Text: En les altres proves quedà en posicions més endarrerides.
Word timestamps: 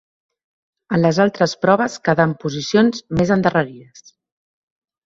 En 0.97 1.03
les 1.03 1.19
altres 1.25 1.53
proves 1.67 1.99
quedà 2.09 2.27
en 2.31 2.35
posicions 2.47 3.07
més 3.21 3.37
endarrerides. 3.39 4.07